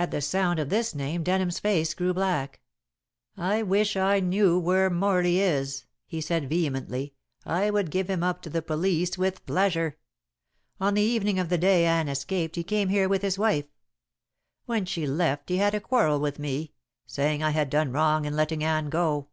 At 0.00 0.10
the 0.10 0.20
sound 0.20 0.58
of 0.58 0.68
this 0.68 0.96
name 0.96 1.22
Denham's 1.22 1.60
face 1.60 1.94
grew 1.94 2.12
black. 2.12 2.58
"I 3.36 3.62
wish 3.62 3.96
I 3.96 4.18
knew 4.18 4.58
where 4.58 4.90
Morley 4.90 5.38
is," 5.38 5.84
he 6.08 6.20
said 6.20 6.48
vehemently. 6.50 7.14
"I 7.46 7.70
would 7.70 7.92
give 7.92 8.10
him 8.10 8.24
up 8.24 8.42
to 8.42 8.50
the 8.50 8.62
police 8.62 9.16
with 9.16 9.46
pleasure. 9.46 9.96
On 10.80 10.94
the 10.94 11.02
evening 11.02 11.38
of 11.38 11.50
the 11.50 11.58
day 11.58 11.84
Anne 11.84 12.08
escaped 12.08 12.56
he 12.56 12.64
came 12.64 12.88
here 12.88 13.08
with 13.08 13.22
his 13.22 13.38
wife. 13.38 13.66
When 14.66 14.86
she 14.86 15.06
left 15.06 15.48
he 15.48 15.58
had 15.58 15.72
a 15.76 15.80
quarrel 15.80 16.18
with 16.18 16.40
me, 16.40 16.72
saying 17.06 17.40
I 17.44 17.50
had 17.50 17.70
done 17.70 17.92
wrong 17.92 18.24
in 18.24 18.34
letting 18.34 18.64
Anne 18.64 18.90
go. 18.90 19.28